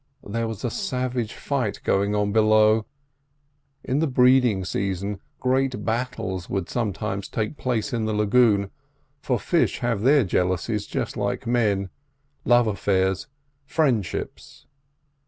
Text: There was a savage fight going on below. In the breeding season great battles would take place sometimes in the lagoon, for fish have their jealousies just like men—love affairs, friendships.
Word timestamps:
There 0.23 0.47
was 0.47 0.65
a 0.65 0.71
savage 0.71 1.31
fight 1.35 1.79
going 1.83 2.15
on 2.15 2.31
below. 2.31 2.87
In 3.83 3.99
the 3.99 4.07
breeding 4.07 4.65
season 4.65 5.19
great 5.39 5.85
battles 5.85 6.49
would 6.49 6.65
take 6.65 6.73
place 6.73 6.99
sometimes 7.11 7.93
in 7.93 8.05
the 8.05 8.13
lagoon, 8.13 8.71
for 9.19 9.37
fish 9.37 9.77
have 9.81 10.01
their 10.01 10.23
jealousies 10.23 10.87
just 10.87 11.17
like 11.17 11.45
men—love 11.45 12.65
affairs, 12.65 13.27
friendships. 13.67 14.65